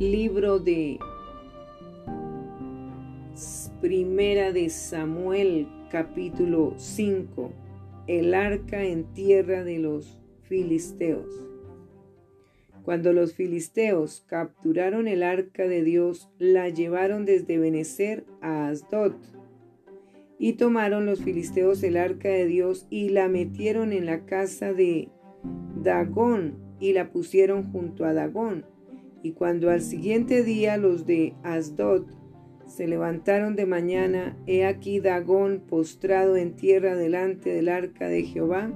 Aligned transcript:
Libro 0.00 0.60
de 0.60 1.00
Primera 3.80 4.52
de 4.52 4.70
Samuel, 4.70 5.66
capítulo 5.90 6.74
5. 6.76 7.52
El 8.06 8.32
arca 8.32 8.84
en 8.84 9.12
tierra 9.12 9.64
de 9.64 9.80
los 9.80 10.16
filisteos. 10.42 11.44
Cuando 12.84 13.12
los 13.12 13.34
filisteos 13.34 14.24
capturaron 14.28 15.08
el 15.08 15.24
arca 15.24 15.66
de 15.66 15.82
Dios, 15.82 16.30
la 16.38 16.68
llevaron 16.68 17.24
desde 17.24 17.58
Benecer 17.58 18.24
a 18.40 18.68
Asdod. 18.68 19.16
Y 20.38 20.52
tomaron 20.52 21.06
los 21.06 21.24
filisteos 21.24 21.82
el 21.82 21.96
arca 21.96 22.28
de 22.28 22.46
Dios 22.46 22.86
y 22.88 23.08
la 23.08 23.28
metieron 23.28 23.92
en 23.92 24.06
la 24.06 24.26
casa 24.26 24.72
de 24.72 25.08
Dagón 25.82 26.54
y 26.78 26.92
la 26.92 27.10
pusieron 27.10 27.72
junto 27.72 28.04
a 28.04 28.12
Dagón. 28.12 28.77
Y 29.22 29.32
cuando 29.32 29.70
al 29.70 29.80
siguiente 29.80 30.42
día 30.42 30.76
los 30.76 31.06
de 31.06 31.34
Asdod 31.42 32.06
se 32.66 32.86
levantaron 32.86 33.56
de 33.56 33.66
mañana, 33.66 34.36
he 34.46 34.64
aquí 34.64 35.00
Dagón 35.00 35.62
postrado 35.68 36.36
en 36.36 36.54
tierra 36.54 36.96
delante 36.96 37.50
del 37.50 37.68
arca 37.68 38.08
de 38.08 38.22
Jehová, 38.22 38.70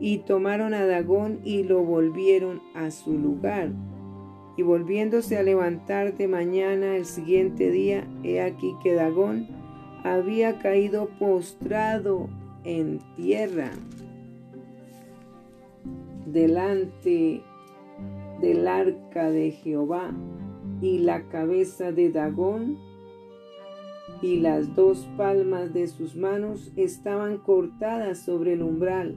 y 0.00 0.18
tomaron 0.18 0.74
a 0.74 0.86
Dagón 0.86 1.40
y 1.44 1.62
lo 1.62 1.82
volvieron 1.82 2.60
a 2.74 2.90
su 2.90 3.16
lugar. 3.16 3.70
Y 4.56 4.62
volviéndose 4.62 5.36
a 5.36 5.42
levantar 5.42 6.16
de 6.16 6.28
mañana 6.28 6.96
el 6.96 7.04
siguiente 7.04 7.70
día, 7.70 8.06
he 8.22 8.40
aquí 8.40 8.74
que 8.82 8.94
Dagón 8.94 9.48
había 10.02 10.58
caído 10.58 11.08
postrado 11.18 12.28
en 12.64 13.00
tierra 13.16 13.70
delante 16.26 17.42
del 18.40 18.68
arca 18.68 19.30
de 19.30 19.50
Jehová, 19.50 20.12
y 20.80 20.98
la 20.98 21.28
cabeza 21.28 21.92
de 21.92 22.10
Dagón 22.10 22.76
y 24.22 24.40
las 24.40 24.74
dos 24.74 25.08
palmas 25.16 25.72
de 25.72 25.86
sus 25.88 26.16
manos 26.16 26.72
estaban 26.76 27.38
cortadas 27.38 28.18
sobre 28.18 28.54
el 28.54 28.62
umbral, 28.62 29.16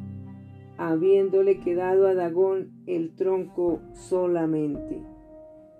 habiéndole 0.77 1.59
quedado 1.59 2.07
a 2.07 2.15
Dagón 2.15 2.71
el 2.85 3.15
tronco 3.15 3.81
solamente. 3.93 5.01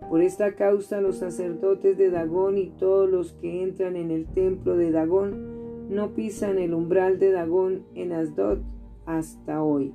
Por 0.09 0.21
esta 0.21 0.55
causa 0.55 1.01
los 1.01 1.17
sacerdotes 1.17 1.97
de 1.97 2.09
Dagón 2.09 2.57
y 2.57 2.69
todos 2.69 3.09
los 3.09 3.33
que 3.33 3.63
entran 3.63 3.95
en 3.95 4.11
el 4.11 4.25
templo 4.27 4.75
de 4.75 4.91
Dagón 4.91 5.89
no 5.89 6.13
pisan 6.13 6.57
el 6.57 6.73
umbral 6.73 7.19
de 7.19 7.31
Dagón 7.31 7.83
en 7.95 8.13
Asdod 8.13 8.59
hasta 9.05 9.63
hoy. 9.63 9.93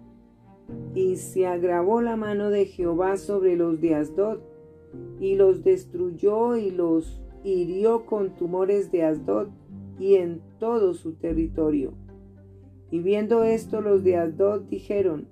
Y 0.94 1.16
se 1.16 1.46
agravó 1.46 2.00
la 2.00 2.16
mano 2.16 2.50
de 2.50 2.66
Jehová 2.66 3.16
sobre 3.16 3.56
los 3.56 3.80
de 3.80 3.94
Asdod, 3.94 4.38
y 5.20 5.34
los 5.34 5.64
destruyó 5.64 6.56
y 6.56 6.70
los 6.70 7.20
hirió 7.42 8.06
con 8.06 8.34
tumores 8.36 8.90
de 8.90 9.02
Asdod 9.02 9.48
y 9.98 10.14
en 10.14 10.40
todo 10.58 10.94
su 10.94 11.14
territorio. 11.14 11.92
Y 12.90 13.00
viendo 13.00 13.42
esto 13.42 13.80
los 13.80 14.04
de 14.04 14.16
Asdod 14.16 14.62
dijeron, 14.62 15.28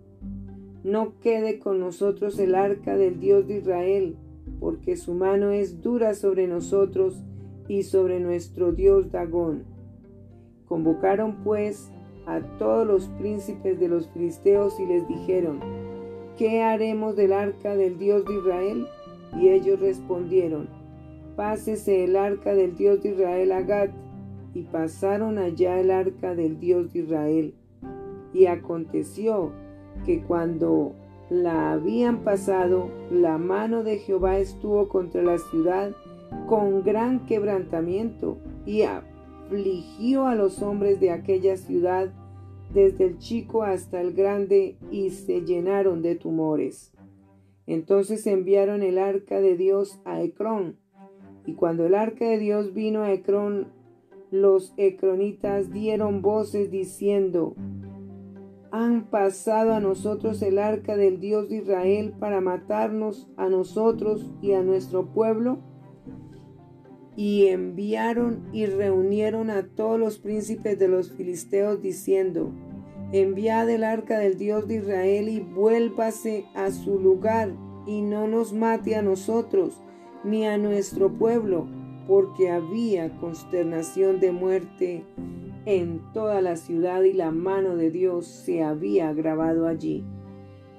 no 0.84 1.19
quede 1.20 1.60
con 1.60 1.78
nosotros 1.78 2.38
el 2.38 2.55
arca 2.55 2.97
del 2.97 3.20
Dios 3.20 3.47
de 3.47 3.58
Israel, 3.58 4.16
porque 4.58 4.97
su 4.97 5.14
mano 5.14 5.50
es 5.50 5.80
dura 5.80 6.14
sobre 6.14 6.48
nosotros 6.48 7.22
y 7.69 7.84
sobre 7.84 8.19
nuestro 8.19 8.72
Dios 8.72 9.12
Dagón. 9.12 9.64
Convocaron 10.66 11.44
pues 11.44 11.91
a 12.27 12.41
todos 12.59 12.87
los 12.87 13.09
príncipes 13.19 13.78
de 13.81 13.89
los 13.89 14.09
filisteos 14.09 14.78
y 14.78 14.87
les 14.87 15.06
dijeron, 15.09 15.61
¿qué 16.37 16.62
haremos 16.62 17.17
del 17.17 17.33
arca 17.33 17.77
del 17.77 17.98
Dios 17.98 18.25
de 18.25 18.34
Israel? 18.34 18.87
Y 19.39 19.48
ellos 19.48 19.81
respondieron, 19.81 20.69
pásese 21.37 22.05
el 22.05 22.17
arca 22.17 22.55
del 22.55 22.77
Dios 22.77 23.03
de 23.03 23.11
Israel 23.11 23.53
a 23.53 23.62
Gat. 23.62 23.91
Y 24.55 24.65
pasaron 24.65 25.39
allá 25.39 25.81
el 25.81 25.91
arca 25.91 26.34
del 26.34 26.61
Dios 26.61 26.93
de 26.93 27.00
Israel. 27.00 27.55
Y 28.34 28.47
aconteció 28.47 29.50
que 30.04 30.22
cuando 30.22 30.93
la 31.31 31.72
habían 31.72 32.19
pasado, 32.25 32.91
la 33.10 33.39
mano 33.39 33.83
de 33.83 33.99
Jehová 33.99 34.39
estuvo 34.39 34.89
contra 34.89 35.22
la 35.22 35.39
ciudad 35.39 35.93
con 36.47 36.83
gran 36.83 37.25
quebrantamiento 37.27 38.37
y 38.66 38.83
afligió 39.53 40.27
a 40.27 40.35
los 40.35 40.63
hombres 40.63 40.99
de 40.99 41.11
aquella 41.11 41.59
ciudad, 41.59 42.11
desde 42.73 43.05
el 43.05 43.19
chico 43.19 43.65
hasta 43.65 44.01
el 44.01 44.15
grande, 44.15 44.79
y 44.91 45.11
se 45.11 45.43
llenaron 45.43 46.01
de 46.01 46.15
tumores. 46.15 46.93
Entonces 47.67 48.27
enviaron 48.27 48.83
el 48.83 48.99
arca 48.99 49.41
de 49.41 49.57
Dios 49.57 50.01
a 50.07 50.23
Ecrón, 50.23 50.79
y 51.45 51.53
cuando 51.53 51.85
el 51.85 51.95
arca 51.95 52.25
de 52.25 52.39
Dios 52.39 52.73
vino 52.73 53.03
a 53.03 53.13
Ecrón, 53.13 53.69
los 54.31 54.73
ecronitas 54.79 55.71
dieron 55.71 56.23
voces 56.23 56.71
diciendo, 56.71 57.55
han 58.71 59.11
pasado 59.11 59.75
a 59.75 59.81
nosotros 59.81 60.41
el 60.41 60.59
arca 60.59 60.97
del 60.97 61.21
Dios 61.21 61.51
de 61.51 61.57
Israel 61.57 62.15
para 62.19 62.41
matarnos 62.41 63.29
a 63.37 63.51
nosotros 63.51 64.33
y 64.41 64.53
a 64.53 64.63
nuestro 64.63 65.13
pueblo 65.13 65.59
y 67.17 67.47
enviaron 67.49 68.49
y 68.53 68.67
reunieron 68.67 69.50
a 69.50 69.67
todos 69.67 69.99
los 69.99 70.19
príncipes 70.19 70.78
de 70.78 70.89
los 70.89 71.12
filisteos 71.12 71.83
diciendo, 71.83 72.53
enviad 73.12 73.69
el 73.69 73.84
arca 73.84 74.19
del 74.19 74.39
Dios 74.39 74.67
de 74.67 74.77
Israel 74.77 75.28
y 75.28 75.41
vuélvase 75.41 76.47
a 76.55 76.71
su 76.71 76.99
lugar 76.99 77.53
y 77.87 78.01
no 78.01 78.27
nos 78.27 78.53
mate 78.53 78.97
a 78.97 79.03
nosotros 79.03 79.83
ni 80.25 80.47
a 80.47 80.56
nuestro 80.56 81.12
pueblo, 81.12 81.67
porque 82.06 82.51
había 82.51 83.17
consternación 83.19 84.21
de 84.21 84.33
muerte 84.33 85.05
en 85.67 86.01
toda 86.12 86.41
la 86.41 86.56
ciudad 86.56 87.03
y 87.03 87.12
la 87.12 87.31
mano 87.31 87.77
de 87.77 87.91
Dios 87.91 88.27
se 88.27 88.62
había 88.62 89.12
grabado 89.12 89.67
allí. 89.67 90.05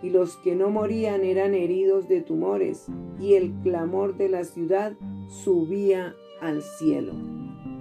Y 0.02 0.10
los 0.10 0.36
que 0.38 0.56
no 0.56 0.70
morían 0.70 1.24
eran 1.24 1.54
heridos 1.54 2.10
de 2.10 2.22
tumores, 2.22 2.88
y 3.20 3.36
el 3.36 3.54
clamor 3.64 4.18
de 4.18 4.30
la 4.30 4.44
ciudad 4.44 4.94
subía 5.30 6.14
al 6.46 6.62
cielo. 6.62 7.14